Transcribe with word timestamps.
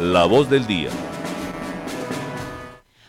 La 0.00 0.24
voz 0.24 0.50
del 0.50 0.66
día. 0.66 0.90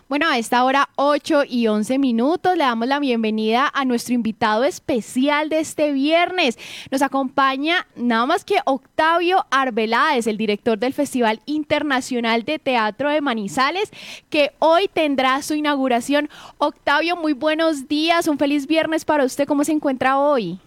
Bueno, 0.07 0.27
a 0.29 0.37
esta 0.37 0.63
hora 0.63 0.89
8 0.97 1.45
y 1.49 1.65
11 1.65 1.97
minutos 1.97 2.55
le 2.55 2.63
damos 2.63 2.87
la 2.87 2.99
bienvenida 2.99 3.71
a 3.73 3.85
nuestro 3.85 4.13
invitado 4.13 4.63
especial 4.63 5.49
de 5.49 5.61
este 5.61 5.91
viernes. 5.93 6.59
Nos 6.91 7.01
acompaña 7.01 7.87
nada 7.95 8.27
más 8.27 8.45
que 8.45 8.57
Octavio 8.65 9.47
Arbeláez, 9.49 10.27
el 10.27 10.37
director 10.37 10.77
del 10.77 10.93
Festival 10.93 11.41
Internacional 11.47 12.43
de 12.43 12.59
Teatro 12.59 13.09
de 13.09 13.19
Manizales, 13.19 13.89
que 14.29 14.51
hoy 14.59 14.87
tendrá 14.87 15.41
su 15.41 15.55
inauguración. 15.55 16.29
Octavio, 16.59 17.15
muy 17.15 17.33
buenos 17.33 17.87
días, 17.87 18.27
un 18.27 18.37
feliz 18.37 18.67
viernes 18.67 19.05
para 19.05 19.25
usted. 19.25 19.47
¿Cómo 19.47 19.63
se 19.63 19.71
encuentra 19.71 20.19
hoy? 20.19 20.59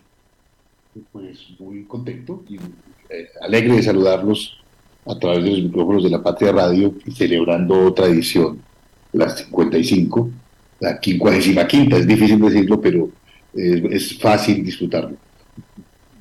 Pues 1.13 1.39
muy 1.61 1.85
contento 1.85 2.43
y 2.49 2.57
eh, 3.09 3.29
alegre 3.41 3.77
de 3.77 3.83
saludarlos 3.85 4.59
a 5.09 5.19
través 5.19 5.45
de 5.45 5.51
los 5.51 5.63
micrófonos 5.63 6.05
de 6.05 6.11
la 6.11 6.23
Patria 6.23 6.53
Radio 6.53 6.95
y 7.07 7.11
celebrando 7.13 7.87
otra 7.87 8.07
edición 8.07 8.61
la 9.13 9.31
55, 9.31 10.31
la 10.81 11.01
55, 11.01 11.97
es 11.97 12.07
difícil 12.07 12.41
decirlo, 12.41 12.81
pero 12.81 13.11
es, 13.55 14.19
fácil 14.19 14.65
disfrutarlo. 14.65 15.17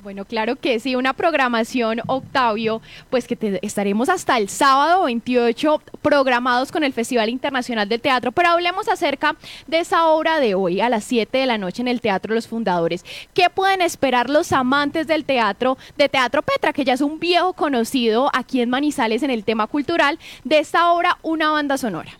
Bueno, 0.00 0.24
claro 0.24 0.54
que 0.54 0.78
sí, 0.78 0.94
una 0.94 1.12
programación, 1.12 2.00
Octavio, 2.06 2.80
pues 3.10 3.26
que 3.26 3.58
estaremos 3.62 4.08
hasta 4.08 4.38
el 4.38 4.48
sábado 4.48 5.04
28 5.04 5.82
programados 6.02 6.70
con 6.70 6.84
el 6.84 6.92
Festival 6.92 7.28
Internacional 7.28 7.88
de 7.88 7.98
Teatro, 7.98 8.30
pero 8.30 8.50
hablemos 8.50 8.86
acerca 8.88 9.34
de 9.66 9.80
esa 9.80 10.06
obra 10.06 10.38
de 10.38 10.54
hoy 10.54 10.80
a 10.80 10.88
las 10.88 11.02
7 11.02 11.36
de 11.36 11.46
la 11.46 11.58
noche 11.58 11.82
en 11.82 11.88
el 11.88 12.00
Teatro 12.00 12.32
Los 12.32 12.46
Fundadores. 12.46 13.04
¿Qué 13.34 13.50
pueden 13.52 13.82
esperar 13.82 14.30
los 14.30 14.52
amantes 14.52 15.08
del 15.08 15.24
teatro, 15.24 15.76
de 15.96 16.08
Teatro 16.08 16.42
Petra, 16.42 16.72
que 16.72 16.84
ya 16.84 16.92
es 16.92 17.00
un 17.00 17.18
viejo 17.18 17.52
conocido 17.54 18.30
aquí 18.32 18.60
en 18.60 18.70
Manizales 18.70 19.24
en 19.24 19.30
el 19.30 19.42
tema 19.42 19.66
cultural, 19.66 20.20
de 20.44 20.60
esta 20.60 20.92
obra, 20.92 21.18
una 21.22 21.50
banda 21.50 21.76
sonora? 21.76 22.12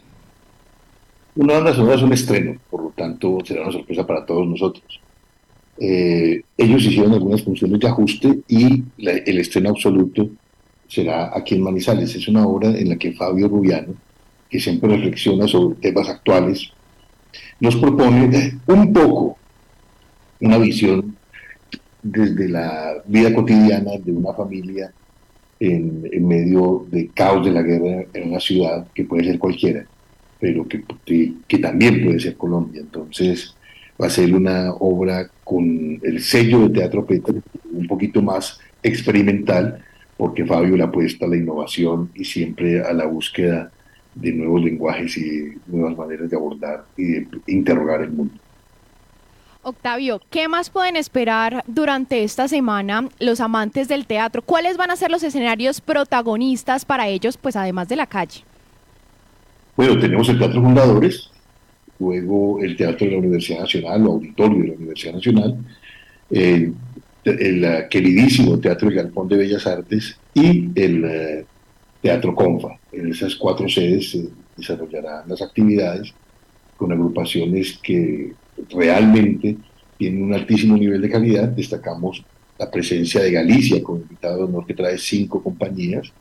Una 1.37 1.55
banda 1.55 1.73
sonora 1.73 1.95
es 1.95 2.03
un 2.03 2.13
estreno, 2.13 2.59
por 2.71 2.83
lo 2.83 2.91
tanto 2.91 3.39
será 3.45 3.63
una 3.63 3.73
sorpresa 3.73 4.05
para 4.05 4.27
todos 4.27 4.45
nosotros. 4.49 5.01
Eh, 5.81 6.43
ellos 6.57 6.85
hicieron 6.85 7.13
algunas 7.13 7.43
funciones 7.43 7.79
de 7.79 7.89
ajuste 7.89 8.41
y 8.49 8.83
el 8.99 9.39
estreno 9.39 9.71
absoluto 9.71 10.29
será 10.89 11.37
aquí 11.37 11.55
en 11.55 11.63
Manizales. 11.63 12.15
Es 12.15 12.29
una 12.29 12.47
obra 12.47 12.69
en 12.71 12.89
la 12.89 12.97
que 12.97 13.13
Fabio 13.13 13.49
Rubiano, 13.49 13.95
que 14.51 14.59
siempre 14.59 14.89
reflexiona 14.89 15.47
sobre 15.47 15.77
temas 15.77 16.09
actuales, 16.09 16.71
nos 17.61 17.77
propone 17.77 18.59
un 18.67 18.93
poco 18.93 19.37
una 20.41 20.59
visión 20.59 21.17
desde 22.03 22.49
la 22.49 23.03
vida 23.07 23.35
cotidiana 23.35 23.93
de 24.03 24.13
una 24.13 24.33
familia 24.33 24.93
en, 25.61 26.09
en 26.11 26.29
medio 26.29 26.87
del 26.91 27.13
caos 27.13 27.45
de 27.45 27.53
la 27.53 27.63
guerra 27.63 28.05
en 28.15 28.31
una 28.31 28.41
ciudad 28.41 28.87
que 28.95 29.05
puede 29.05 29.25
ser 29.25 29.39
cualquiera 29.39 29.85
pero 30.41 30.67
que, 30.69 30.85
que, 31.47 31.59
también 31.59 32.05
puede 32.05 32.21
ser 32.21 32.37
Colombia. 32.37 32.81
Entonces 32.81 33.55
va 34.01 34.07
a 34.07 34.11
ser 34.11 34.35
una 34.35 34.73
obra 34.75 35.29
con 35.45 36.01
el 36.03 36.21
sello 36.21 36.69
de 36.69 36.81
Teatro 36.81 37.05
Petra, 37.05 37.35
un 37.73 37.87
poquito 37.87 38.23
más 38.23 38.59
experimental, 38.83 39.85
porque 40.17 40.47
Fabio 40.47 40.77
le 40.77 40.85
apuesta 40.85 41.27
a 41.27 41.29
la 41.29 41.37
innovación 41.37 42.11
y 42.15 42.25
siempre 42.25 42.83
a 42.83 42.93
la 42.93 43.07
búsqueda 43.07 43.71
de 44.15 44.33
nuevos 44.33 44.63
lenguajes 44.63 45.17
y 45.17 45.55
nuevas 45.67 45.97
maneras 45.97 46.31
de 46.31 46.37
abordar 46.37 46.85
y 46.97 47.05
de 47.05 47.29
interrogar 47.47 48.03
el 48.03 48.11
mundo. 48.11 48.35
Octavio, 49.63 50.21
¿qué 50.31 50.49
más 50.49 50.71
pueden 50.71 50.97
esperar 50.97 51.63
durante 51.67 52.25
esta 52.25 52.49
semana 52.49 53.09
los 53.19 53.41
amantes 53.41 53.89
del 53.89 54.07
teatro? 54.07 54.43
¿Cuáles 54.43 54.77
van 54.77 54.91
a 54.91 54.97
ser 54.97 55.11
los 55.11 55.23
escenarios 55.23 55.81
protagonistas 55.81 56.85
para 56.85 57.09
ellos, 57.09 57.37
pues 57.37 57.57
además 57.57 57.89
de 57.89 57.97
la 57.97 58.07
calle? 58.07 58.45
Bueno, 59.77 59.99
tenemos 59.99 60.29
el 60.29 60.39
Teatro 60.39 60.63
Fundadores, 60.63 61.31
luego 61.99 62.61
el 62.61 62.77
Teatro 62.77 63.07
de 63.07 63.13
la 63.13 63.19
Universidad 63.19 63.61
Nacional, 63.61 64.07
o 64.07 64.13
Auditorio 64.13 64.63
de 64.63 64.69
la 64.69 64.75
Universidad 64.75 65.15
Nacional, 65.15 65.59
el, 66.31 66.75
eh, 67.25 67.87
queridísimo 67.91 68.59
Teatro 68.59 68.91
Galpón 68.91 69.29
de 69.29 69.37
Bellas 69.37 69.67
Artes 69.67 70.19
y 70.35 70.71
el 70.75 71.05
eh, 71.05 71.45
Teatro 72.01 72.35
Confa. 72.35 72.79
En 72.93 73.11
esas 73.11 73.35
cuatro 73.37 73.69
sedes 73.69 74.11
se 74.11 74.29
desarrollarán 74.57 75.29
las 75.29 75.43
actividades 75.43 76.15
con 76.77 76.93
agrupaciones 76.93 77.79
que 77.83 78.33
realmente 78.71 79.57
tienen 79.97 80.23
un 80.23 80.35
altísimo 80.35 80.77
nivel 80.77 81.01
de 81.03 81.11
calidad. 81.11 81.49
Destacamos 81.49 82.25
la 82.59 82.71
presencia 82.71 83.23
de 83.23 83.33
Galicia 83.33 83.83
con 83.83 84.01
invitado 84.01 84.39
de 84.39 84.45
honor 84.45 84.67
que 84.67 84.75
trae 84.75 84.99
cinco 84.99 85.43
compañías. 85.43 86.13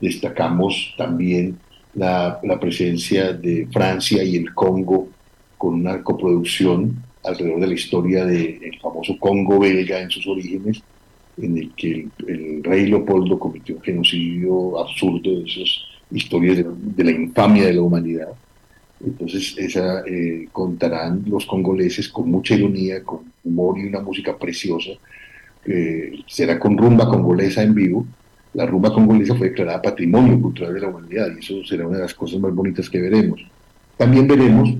Destacamos 0.00 0.94
también 0.96 1.58
la, 1.94 2.40
presencia 2.60 3.32
de 3.32 3.68
Francia 3.70 4.22
y 4.22 4.36
el 4.36 4.54
Congo 4.54 5.08
con 5.62 5.74
una 5.74 6.02
coproducción 6.02 7.04
alrededor 7.22 7.60
de 7.60 7.66
la 7.68 7.74
historia 7.74 8.24
del 8.24 8.80
famoso 8.82 9.16
Congo 9.16 9.60
belga 9.60 10.00
en 10.00 10.10
sus 10.10 10.26
orígenes, 10.26 10.82
en 11.40 11.56
el 11.56 11.72
que 11.76 12.08
el, 12.26 12.64
rey 12.64 12.86
Leopoldo 12.86 13.38
cometió 13.38 13.76
un 13.76 13.82
genocidio 13.82 14.80
absurdo 14.80 15.30
de 15.30 15.44
esas 15.44 15.84
historias 16.10 16.64
de, 16.66 17.04
la 17.04 17.12
infamia 17.12 17.66
de 17.66 17.74
la 17.74 17.80
humanidad. 17.80 18.30
Entonces, 19.06 19.54
esa 19.56 20.02
eh, 20.04 20.48
contarán 20.50 21.22
los 21.28 21.46
congoleses 21.46 22.08
con 22.08 22.28
mucha 22.28 22.56
ironía, 22.56 23.04
con 23.04 23.20
humor 23.44 23.78
y 23.78 23.86
una 23.86 24.00
música 24.00 24.36
preciosa. 24.36 24.90
será 26.26 26.58
con 26.58 26.76
rumba 26.76 27.08
congolesa 27.08 27.62
en 27.62 27.72
vivo, 27.72 28.04
la 28.54 28.66
rumba 28.66 28.92
congolesa 28.92 29.36
fue 29.36 29.50
declarada 29.50 29.80
Patrimonio 29.80 30.40
Cultural 30.40 30.74
de 30.74 30.80
la 30.80 30.88
Humanidad 30.88 31.28
y 31.36 31.38
eso 31.38 31.64
será 31.64 31.86
una 31.86 31.98
de 31.98 32.02
las 32.02 32.14
cosas 32.14 32.40
más 32.40 32.52
bonitas 32.52 32.90
que 32.90 33.00
veremos. 33.00 33.40
También 33.96 34.26
veremos, 34.26 34.74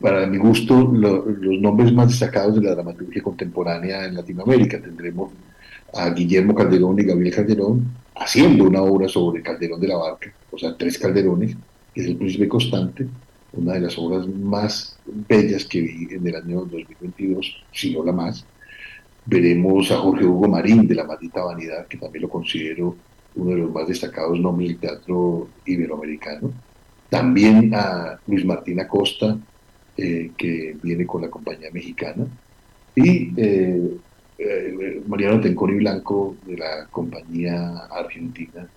para 0.00 0.26
mi 0.26 0.38
gusto, 0.38 0.90
los 0.92 1.60
nombres 1.60 1.92
más 1.92 2.08
destacados 2.08 2.56
de 2.56 2.62
la 2.62 2.74
dramaturgia 2.74 3.22
contemporánea 3.22 4.04
en 4.06 4.14
Latinoamérica. 4.14 4.80
Tendremos 4.80 5.32
a 5.92 6.10
Guillermo 6.10 6.54
Calderón 6.54 6.98
y 6.98 7.04
Gabriel 7.04 7.34
Calderón 7.34 7.84
haciendo 8.14 8.64
una 8.64 8.82
obra 8.82 9.08
sobre 9.08 9.42
Calderón 9.42 9.80
de 9.80 9.88
la 9.88 9.96
Barca, 9.96 10.32
o 10.50 10.58
sea, 10.58 10.76
tres 10.76 10.98
Calderones, 10.98 11.56
que 11.92 12.00
es 12.00 12.06
el 12.06 12.16
príncipe 12.16 12.48
constante, 12.48 13.06
una 13.52 13.74
de 13.74 13.80
las 13.80 13.98
obras 13.98 14.26
más 14.26 14.98
bellas 15.06 15.64
que 15.64 15.80
vi 15.80 16.08
en 16.10 16.26
el 16.26 16.36
año 16.36 16.60
2022, 16.64 17.64
si 17.72 17.92
no 17.92 18.04
la 18.04 18.12
más. 18.12 18.44
Veremos 19.26 19.90
a 19.90 19.96
Jorge 19.96 20.24
Hugo 20.24 20.48
Marín 20.48 20.86
de 20.86 20.94
La 20.94 21.04
Maldita 21.04 21.42
Vanidad, 21.42 21.86
que 21.86 21.96
también 21.96 22.22
lo 22.22 22.28
considero 22.28 22.94
uno 23.36 23.50
de 23.50 23.56
los 23.56 23.72
más 23.72 23.88
destacados 23.88 24.38
nombres 24.38 24.68
del 24.70 24.78
teatro 24.78 25.48
iberoamericano. 25.64 26.52
También 27.08 27.74
a 27.74 28.18
Luis 28.26 28.44
Martín 28.44 28.80
Acosta, 28.80 29.38
eh, 29.96 30.32
que 30.36 30.76
viene 30.82 31.06
con 31.06 31.22
la 31.22 31.30
compañía 31.30 31.70
mexicana. 31.72 32.26
Y 32.96 33.32
eh, 33.36 33.96
eh, 34.38 35.02
Mariano 35.06 35.40
Tenconi 35.40 35.74
Blanco 35.74 36.36
de 36.46 36.56
la 36.56 36.86
compañía 36.90 37.86
argentina 37.90 38.68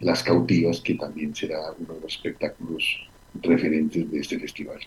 Las 0.00 0.22
Cautivas, 0.22 0.80
que 0.80 0.94
también 0.94 1.34
será 1.34 1.58
uno 1.78 1.94
de 1.94 2.00
los 2.00 2.14
espectáculos 2.14 3.08
referentes 3.42 4.10
de 4.10 4.18
este 4.18 4.38
festival. 4.38 4.78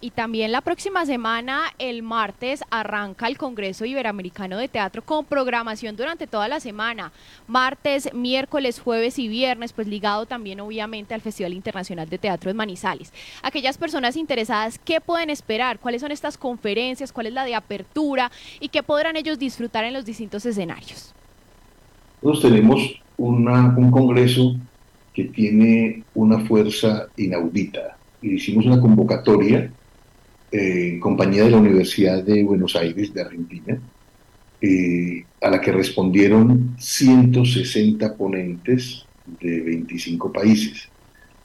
Y 0.00 0.10
también 0.12 0.52
la 0.52 0.62
próxima 0.62 1.04
semana, 1.04 1.64
el 1.78 2.02
martes, 2.02 2.64
arranca 2.70 3.28
el 3.28 3.36
Congreso 3.36 3.84
Iberoamericano 3.84 4.56
de 4.56 4.68
Teatro 4.68 5.02
con 5.02 5.26
programación 5.26 5.96
durante 5.96 6.26
toda 6.26 6.48
la 6.48 6.60
semana. 6.60 7.12
Martes, 7.46 8.08
miércoles, 8.14 8.80
jueves 8.80 9.18
y 9.18 9.28
viernes, 9.28 9.74
pues 9.74 9.86
ligado 9.86 10.24
también 10.24 10.60
obviamente 10.60 11.12
al 11.12 11.20
Festival 11.20 11.52
Internacional 11.52 12.08
de 12.08 12.16
Teatro 12.16 12.48
de 12.48 12.54
Manizales. 12.54 13.12
Aquellas 13.42 13.76
personas 13.76 14.16
interesadas, 14.16 14.78
¿qué 14.78 14.98
pueden 14.98 15.28
esperar? 15.28 15.78
¿Cuáles 15.78 16.00
son 16.00 16.10
estas 16.10 16.38
conferencias? 16.38 17.12
¿Cuál 17.12 17.26
es 17.26 17.34
la 17.34 17.44
de 17.44 17.54
apertura? 17.54 18.32
¿Y 18.60 18.70
qué 18.70 18.82
podrán 18.82 19.16
ellos 19.16 19.38
disfrutar 19.38 19.84
en 19.84 19.92
los 19.92 20.06
distintos 20.06 20.46
escenarios? 20.46 21.12
Nosotros 22.22 22.50
tenemos 22.50 22.80
un 23.18 23.90
congreso 23.90 24.56
que 25.12 25.24
tiene 25.24 26.02
una 26.14 26.38
fuerza 26.46 27.08
inaudita 27.18 27.98
hicimos 28.22 28.66
una 28.66 28.80
convocatoria 28.80 29.70
eh, 30.52 30.90
en 30.94 31.00
compañía 31.00 31.44
de 31.44 31.50
la 31.50 31.58
Universidad 31.58 32.22
de 32.22 32.42
Buenos 32.42 32.76
Aires, 32.76 33.14
de 33.14 33.20
Argentina, 33.22 33.80
eh, 34.60 35.24
a 35.40 35.50
la 35.50 35.60
que 35.60 35.72
respondieron 35.72 36.76
160 36.78 38.16
ponentes 38.16 39.06
de 39.40 39.60
25 39.60 40.32
países. 40.32 40.88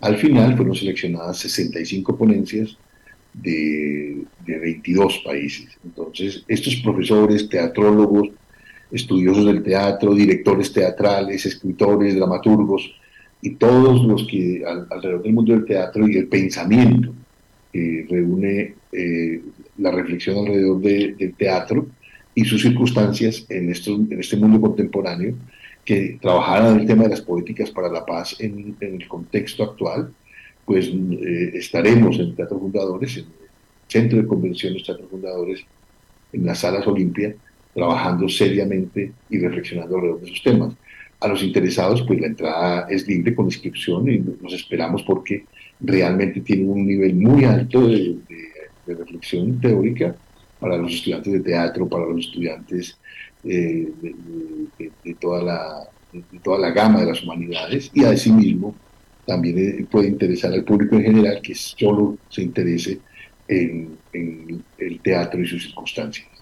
Al 0.01 0.17
final 0.17 0.55
fueron 0.55 0.75
seleccionadas 0.75 1.39
65 1.39 2.17
ponencias 2.17 2.77
de, 3.33 4.23
de 4.45 4.59
22 4.59 5.21
países. 5.25 5.77
Entonces, 5.83 6.43
estos 6.47 6.75
profesores, 6.77 7.47
teatrólogos, 7.47 8.29
estudiosos 8.91 9.45
del 9.45 9.63
teatro, 9.63 10.13
directores 10.13 10.71
teatrales, 10.71 11.45
escritores, 11.45 12.15
dramaturgos, 12.15 12.93
y 13.45 13.51
todos 13.51 14.03
los 14.05 14.25
que 14.25 14.63
alrededor 14.65 15.21
del 15.21 15.33
mundo 15.33 15.53
del 15.53 15.65
teatro 15.65 16.07
y 16.07 16.17
el 16.17 16.27
pensamiento 16.27 17.13
que 17.71 18.07
reúne 18.09 18.73
eh, 18.91 19.39
la 19.77 19.91
reflexión 19.91 20.39
alrededor 20.39 20.81
del 20.81 21.35
teatro 21.37 21.85
y 22.33 22.43
sus 22.43 22.63
circunstancias 22.63 23.45
en, 23.49 23.71
en 23.71 24.19
este 24.19 24.35
mundo 24.35 24.59
contemporáneo, 24.59 25.35
que 25.85 26.17
trabajaran 26.19 26.79
el 26.79 26.87
tema 26.87 27.03
de 27.03 27.09
las 27.09 27.21
políticas 27.21 27.69
para 27.69 27.87
la 27.89 28.03
paz 28.03 28.35
en, 28.39 28.75
el 28.81 29.07
contexto 29.07 29.63
actual, 29.63 30.11
pues 30.65 30.87
eh, 30.87 31.51
estaremos 31.53 32.17
en 32.17 32.35
Teatro 32.35 32.59
Fundadores, 32.59 33.17
en 33.17 33.25
el 33.25 33.49
Centro 33.87 34.17
de 34.17 34.27
Convenciones 34.27 34.83
Teatro 34.83 35.07
Fundadores, 35.07 35.61
en 36.33 36.45
las 36.47 36.57
salas 36.57 36.87
Olimpia, 36.87 37.35
trabajando 37.75 38.27
seriamente 38.27 39.11
y 39.29 39.37
reflexionando 39.37 39.97
alrededor 39.97 40.21
de 40.21 40.25
esos 40.31 40.41
temas. 40.41 40.73
A 41.19 41.27
los 41.27 41.43
interesados, 41.43 42.03
pues 42.03 42.19
la 42.19 42.27
entrada 42.27 42.87
es 42.89 43.07
libre 43.07 43.33
con 43.33 43.45
inscripción 43.45 44.09
y 44.09 44.19
nos 44.19 44.53
esperamos 44.53 45.03
porque 45.03 45.45
realmente 45.79 46.41
tiene 46.41 46.65
un 46.65 46.85
nivel 46.85 47.15
muy 47.15 47.45
alto 47.45 47.87
de, 47.87 48.17
reflexión 48.87 49.59
teórica 49.59 50.15
para 50.59 50.77
los 50.77 50.93
estudiantes 50.93 51.33
de 51.33 51.39
teatro, 51.39 51.89
para 51.89 52.05
los 52.05 52.27
estudiantes 52.27 52.99
eh, 53.43 53.91
de, 54.77 55.13
toda 55.15 55.41
la, 55.41 55.89
toda 56.43 56.59
la 56.59 56.69
gama 56.69 56.99
de 56.99 57.07
las 57.07 57.23
humanidades 57.23 57.89
y 57.95 58.03
asimismo 58.03 58.75
también 59.25 59.57
eh, 59.57 59.87
puede 59.89 60.09
interesar 60.09 60.53
al 60.53 60.63
público 60.63 60.97
en 60.97 61.03
general 61.03 61.41
que 61.41 61.55
solo 61.55 62.19
se 62.29 62.43
interese 62.43 62.99
en 63.47 63.97
el 64.77 64.99
teatro 64.99 65.41
y 65.41 65.47
sus 65.47 65.63
circunstancias. 65.63 66.34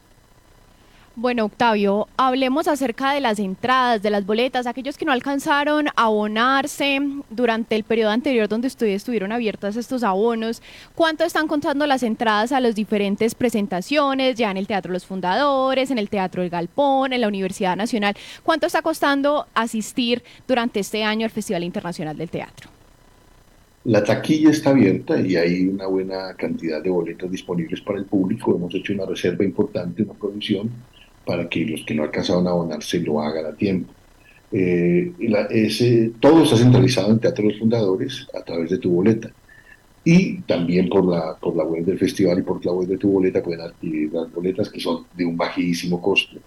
Bueno, 1.15 1.45
Octavio, 1.45 2.07
hablemos 2.18 2.68
acerca 2.68 3.13
de 3.13 3.21
las 3.21 3.38
entradas, 3.38 4.01
de 4.01 4.10
las 4.10 4.25
boletas, 4.25 4.65
aquellos 4.65 4.98
que 4.98 5.06
no 5.06 5.12
alcanzaron 5.12 5.89
a 5.89 6.06
abonarse 6.06 7.00
durante 7.30 7.75
el 7.75 7.83
periodo 7.83 8.10
anterior 8.10 8.48
donde 8.48 8.68
estuvieron 8.68 9.31
abiertos 9.31 9.75
estos 9.75 10.01
abonos. 10.01 10.63
¿Cuánto 10.95 11.24
están 11.24 11.48
contando 11.48 11.86
las 11.86 12.01
entradas 12.01 12.51
a 12.51 12.60
las 12.60 12.74
diferentes 12.74 13.36
presentaciones, 13.36 14.38
ya 14.38 14.50
en 14.50 14.57
el 14.57 14.65
Teatro 14.65 14.92
Los 14.92 15.06
Fundadores, 15.06 15.92
en 15.92 16.00
el 16.00 16.10
Teatro 16.10 16.42
El 16.42 16.50
Galpón, 16.50 17.13
en 17.13 17.21
la 17.21 17.27
Universidad 17.27 17.75
Nacional? 17.75 18.16
¿Cuánto 18.42 18.66
está 18.66 18.81
costando 18.81 19.45
asistir 19.54 20.24
durante 20.48 20.80
este 20.80 21.04
año 21.04 21.25
al 21.25 21.31
Festival 21.31 21.63
Internacional 21.63 22.18
del 22.18 22.31
Teatro? 22.31 22.71
La 23.83 24.04
taquilla 24.04 24.50
está 24.50 24.71
abierta 24.71 25.19
y 25.19 25.36
hay 25.36 25.68
una 25.68 25.86
buena 25.86 26.33
cantidad 26.36 26.81
de 26.81 26.89
boletas 26.89 27.30
disponibles 27.30 27.81
para 27.81 28.00
el 28.00 28.06
público. 28.06 28.56
Hemos 28.56 28.74
hecho 28.74 28.94
una 28.94 29.06
reserva 29.06 29.44
importante, 29.44 30.01
una 30.01 30.13
provisión 30.13 30.71
para 31.25 31.47
que 31.49 31.65
los 31.65 31.83
que 31.83 31.95
no 31.95 32.03
alcanzaron 32.03 32.47
a 32.47 32.51
abonarse 32.51 32.99
lo 32.99 33.21
hagan 33.21 33.45
a 33.45 33.55
tiempo. 33.55 33.93
Eh, 34.51 35.11
todo 36.19 36.43
está 36.43 36.57
centralizado 36.57 37.11
en 37.11 37.19
Teatro 37.19 37.43
de 37.43 37.51
los 37.51 37.59
Fundadores 37.59 38.27
a 38.33 38.43
través 38.43 38.69
de 38.69 38.77
tu 38.77 38.91
boleta. 38.91 39.31
Y 40.05 40.41
también 40.41 40.89
por 40.89 41.05
la, 41.05 41.37
por 41.39 41.55
la 41.55 41.63
web 41.63 41.85
del 41.85 41.97
festival 41.97 42.39
y 42.39 42.41
por 42.43 42.63
la 42.65 42.73
web 42.73 42.87
de 42.87 42.97
tu 42.97 43.09
boleta 43.09 43.41
pueden 43.41 43.61
adquirir 43.61 44.11
las 44.13 44.31
boletas 44.31 44.69
que 44.69 44.79
son 44.79 45.05
de 45.15 45.25
un 45.25 45.37
bajísimo 45.37 46.01
costo. 46.01 46.37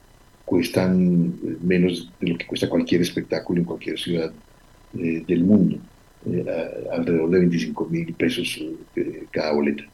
Cuestan 0.45 1.35
menos 1.63 2.13
de 2.21 2.29
lo 2.29 2.39
que 2.39 2.47
cuesta 2.47 2.69
cualquier 2.69 3.01
espectáculo 3.01 3.61
en 3.61 3.65
cualquier 3.67 3.99
ciudad 3.99 4.31
eh, 4.97 5.25
del 5.27 5.43
mundo. 5.43 5.79
Eh, 6.31 6.45
alrededor 6.93 7.31
de 7.31 7.39
25 7.41 7.87
mil 7.87 8.15
pesos 8.15 8.63
cada 9.31 9.53
boleta. 9.53 9.85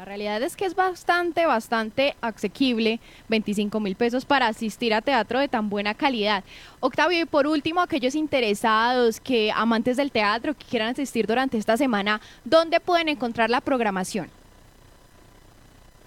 La 0.00 0.06
realidad 0.06 0.42
es 0.42 0.56
que 0.56 0.64
es 0.64 0.74
bastante, 0.74 1.44
bastante 1.44 2.14
asequible, 2.22 3.00
25 3.28 3.80
mil 3.80 3.96
pesos 3.96 4.24
para 4.24 4.46
asistir 4.46 4.94
a 4.94 5.02
teatro 5.02 5.38
de 5.38 5.46
tan 5.46 5.68
buena 5.68 5.92
calidad. 5.92 6.42
Octavio, 6.80 7.20
y 7.20 7.26
por 7.26 7.46
último, 7.46 7.82
aquellos 7.82 8.14
interesados, 8.14 9.20
que 9.20 9.52
amantes 9.54 9.98
del 9.98 10.10
teatro, 10.10 10.54
que 10.54 10.64
quieran 10.64 10.92
asistir 10.92 11.26
durante 11.26 11.58
esta 11.58 11.76
semana, 11.76 12.22
¿dónde 12.46 12.80
pueden 12.80 13.10
encontrar 13.10 13.50
la 13.50 13.60
programación? 13.60 14.28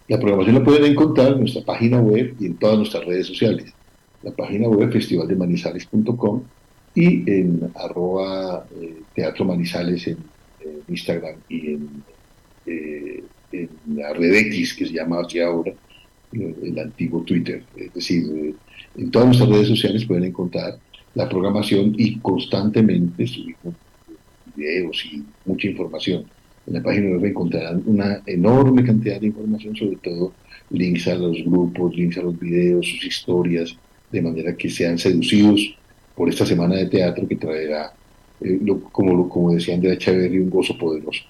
La 0.08 0.18
programación 0.18 0.56
la 0.56 0.64
pueden 0.64 0.86
encontrar 0.86 1.34
en 1.34 1.42
nuestra 1.42 1.62
página 1.62 2.00
web 2.00 2.36
y 2.40 2.48
en 2.48 2.58
todas 2.58 2.80
nuestras 2.80 3.06
redes 3.06 3.28
sociales. 3.28 3.76
La 4.24 4.32
página 4.32 4.70
web 4.70 4.92
festivaldemanizales.com 4.92 6.42
y 6.96 7.32
en 7.32 7.72
arroba 7.76 8.66
eh, 8.76 9.04
teatro 9.14 9.46
manizales 9.46 10.08
en, 10.08 10.18
Instagram 10.88 11.36
y 11.48 11.74
en 11.74 12.04
eh, 12.66 13.24
en 13.54 13.70
la 13.96 14.14
red 14.14 14.34
X, 14.34 14.74
que 14.74 14.86
se 14.86 14.94
llama 14.94 15.22
así 15.22 15.40
ahora, 15.40 15.72
eh, 16.34 16.56
el 16.64 16.80
antiguo 16.80 17.22
Twitter. 17.22 17.64
Es 17.76 17.94
decir, 17.94 18.24
eh, 18.36 18.54
en 18.98 19.12
todas 19.12 19.28
nuestras 19.28 19.50
redes 19.50 19.68
sociales 19.68 20.06
pueden 20.06 20.26
encontrar 20.26 20.78
la 21.16 21.30
programación 21.30 21.94
y 21.98 22.18
constantemente 22.20 23.28
subimos 23.28 23.76
videos 24.56 25.06
y 25.06 25.24
mucha 25.46 25.68
información. 25.68 26.26
En 26.66 26.74
la 26.74 26.84
página 26.84 27.10
web 27.10 27.26
encontrarán 27.26 27.84
una 27.86 28.22
enorme 28.26 28.84
cantidad 28.84 29.20
de 29.20 29.28
información, 29.28 29.76
sobre 29.76 29.98
todo 29.98 30.34
links 30.70 31.08
a 31.08 31.16
los 31.16 31.38
grupos, 31.44 31.96
links 31.96 32.18
a 32.18 32.22
los 32.22 32.40
videos, 32.40 32.88
sus 32.88 33.06
historias, 33.06 33.76
de 34.12 34.22
manera 34.22 34.56
que 34.56 34.70
sean 34.70 34.98
seducidos 34.98 35.76
por 36.16 36.30
esta 36.30 36.46
semana 36.46 36.76
de 36.76 36.86
teatro 36.86 37.28
que 37.28 37.36
traerá, 37.36 37.94
eh, 38.42 38.60
como, 38.92 39.28
como 39.28 39.54
decía 39.54 39.76
Andrea 39.76 39.94
Echeverry, 39.94 40.40
un 40.40 40.50
gozo 40.50 40.78
poderoso. 40.78 41.24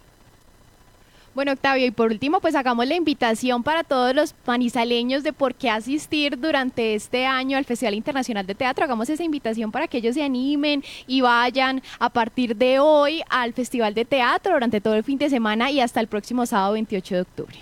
Bueno, 1.36 1.54
Octavio, 1.54 1.88
y 1.88 1.92
por 1.92 2.12
último, 2.12 2.40
pues 2.42 2.54
hagamos 2.54 2.88
la 2.88 2.94
invitación 2.94 3.64
para 3.64 3.84
todos 3.84 4.14
los 4.14 4.36
manizaleños 4.46 5.24
de 5.24 5.34
por 5.34 5.56
qué 5.56 5.68
asistir 5.68 6.40
durante 6.40 6.94
este 6.94 7.26
año 7.26 7.58
al 7.58 7.66
Festival 7.66 7.96
Internacional 7.96 8.46
de 8.46 8.54
Teatro. 8.54 8.86
Hagamos 8.86 9.10
esa 9.10 9.24
invitación 9.24 9.72
para 9.72 9.88
que 9.88 9.98
ellos 9.98 10.14
se 10.14 10.22
animen 10.22 10.84
y 11.08 11.22
vayan 11.22 11.82
a 11.98 12.12
partir 12.12 12.56
de 12.56 12.78
hoy 12.78 13.22
al 13.32 13.54
Festival 13.54 13.96
de 13.96 14.06
Teatro 14.06 14.54
durante 14.54 14.80
todo 14.80 14.94
el 14.94 15.04
fin 15.04 15.18
de 15.18 15.28
semana 15.28 15.72
y 15.72 15.80
hasta 15.80 16.00
el 16.00 16.06
próximo 16.06 16.46
sábado 16.46 16.74
28 16.74 17.16
de 17.16 17.22
octubre. 17.22 17.56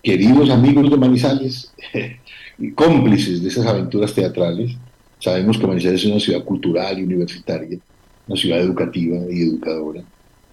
Queridos 0.00 0.48
amigos 0.50 0.90
de 0.90 0.96
Manizales 0.96 1.74
y 2.58 2.70
cómplices 2.70 3.42
de 3.42 3.48
esas 3.48 3.66
aventuras 3.66 4.14
teatrales, 4.14 4.76
sabemos 5.18 5.58
que 5.58 5.66
Manizales 5.66 6.04
es 6.04 6.08
una 6.08 6.20
ciudad 6.20 6.44
cultural 6.44 7.00
y 7.00 7.02
universitaria, 7.02 7.80
una 8.28 8.36
ciudad 8.36 8.60
educativa 8.60 9.16
y 9.28 9.42
educadora 9.42 10.04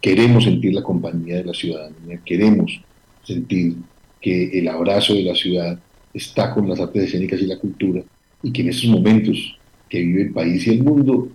Queremos 0.02 0.46
sentir 0.46 0.74
la 0.74 0.84
compañía 0.84 1.38
de 1.38 1.46
la 1.46 1.54
ciudadanía, 1.54 2.22
queremos 2.26 2.82
sentir 3.24 3.76
que 4.22 4.60
el 4.60 4.68
abrazo 4.68 5.14
de 5.14 5.24
la 5.24 5.36
ciudad 5.36 5.80
está 6.14 6.54
con 6.54 6.68
las 6.68 6.80
artes 6.80 7.04
escénicas 7.04 7.42
y 7.42 7.46
la 7.46 7.58
cultura 7.58 8.02
y 8.42 8.52
que 8.52 8.62
en 8.62 8.70
esos 8.70 8.90
momentos 8.90 9.58
que 9.90 10.00
vive 10.00 10.24
el 10.24 10.32
país 10.32 10.66
y 10.68 10.72
el 10.72 10.84
mundo 10.84 11.30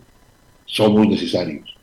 somos 0.64 1.06
necesarios. 1.06 1.74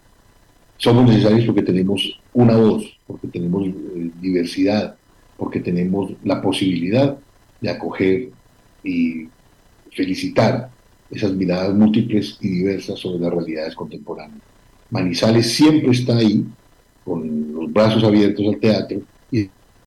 Somos 0.78 1.08
necesarios 1.08 1.46
porque 1.46 1.62
tenemos 1.62 2.20
una 2.34 2.56
voz, 2.58 2.84
porque 3.06 3.28
tenemos 3.28 3.68
eh, 3.68 4.12
diversidad, 4.20 4.96
porque 5.38 5.60
tenemos 5.60 6.12
la 6.24 6.42
posibilidad 6.42 7.18
de 7.60 7.70
acoger 7.70 8.30
y 8.84 9.28
felicitar 9.92 10.72
esas 11.12 11.34
miradas 11.34 11.76
múltiples 11.76 12.38
y 12.42 12.50
diversas 12.50 13.00
sobre 13.00 13.20
las 13.20 13.32
realidades 13.32 13.76
contemporáneas. 13.76 14.42
Manizales 14.90 15.54
siempre 15.54 15.92
está 15.92 16.18
ahí 16.18 16.46
con 17.04 17.54
los 17.54 17.72
brazos 17.72 18.04
abiertos 18.04 18.46
al 18.48 18.60
teatro 18.60 19.02